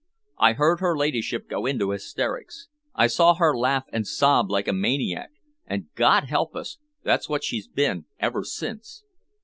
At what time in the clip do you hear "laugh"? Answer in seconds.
3.55-3.83